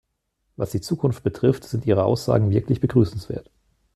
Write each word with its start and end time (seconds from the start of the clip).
Was 0.55 0.71
die 0.71 0.81
Zukunft 0.81 1.21
betrifft, 1.21 1.63
sind 1.63 1.85
Ihre 1.85 2.05
Aussagen 2.05 2.49
wirklich 2.49 2.81
begrüßenswert. 2.81 3.51